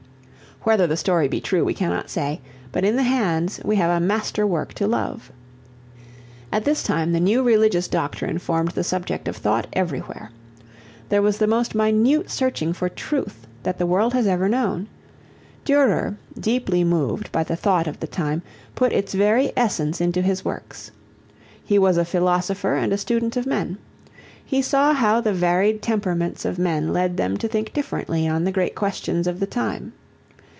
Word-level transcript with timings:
Whether 0.63 0.85
the 0.85 0.95
story 0.95 1.27
be 1.27 1.41
true 1.41 1.65
we 1.65 1.73
cannot 1.73 2.11
say, 2.11 2.39
but 2.71 2.85
in 2.85 2.95
the 2.95 3.01
hands 3.01 3.59
we 3.65 3.77
have 3.77 3.89
a 3.99 4.05
master 4.05 4.45
work 4.45 4.75
to 4.75 4.85
love. 4.85 5.31
At 6.51 6.65
this 6.65 6.83
time 6.83 7.13
the 7.13 7.19
new 7.19 7.41
religious 7.41 7.87
doctrine 7.87 8.37
formed 8.37 8.73
the 8.73 8.83
subject 8.83 9.27
of 9.27 9.35
thought 9.35 9.65
everywhere. 9.73 10.29
There 11.09 11.23
was 11.23 11.39
the 11.39 11.47
most 11.47 11.73
minute 11.73 12.29
searching 12.29 12.73
for 12.73 12.89
truth 12.89 13.47
that 13.63 13.79
the 13.79 13.87
world 13.87 14.13
has 14.13 14.27
ever 14.27 14.47
known. 14.47 14.87
Durer, 15.65 16.17
deeply 16.39 16.83
moved 16.83 17.31
by 17.31 17.43
the 17.43 17.55
thought 17.55 17.87
of 17.87 17.99
the 17.99 18.05
time, 18.05 18.43
put 18.75 18.93
its 18.93 19.15
very 19.15 19.51
essence 19.57 19.99
into 19.99 20.21
his 20.21 20.45
works. 20.45 20.91
He 21.65 21.79
was 21.79 21.97
a 21.97 22.05
philosopher 22.05 22.75
and 22.75 22.93
a 22.93 22.99
student 22.99 23.35
of 23.35 23.47
men. 23.47 23.79
He 24.45 24.61
saw 24.61 24.93
how 24.93 25.21
the 25.21 25.33
varied 25.33 25.81
temperaments 25.81 26.45
of 26.45 26.59
men 26.59 26.93
led 26.93 27.17
them 27.17 27.35
to 27.37 27.47
think 27.47 27.73
differently 27.73 28.27
on 28.27 28.43
the 28.43 28.51
great 28.51 28.75
questions 28.75 29.25
of 29.25 29.39
the 29.39 29.47
time. 29.47 29.93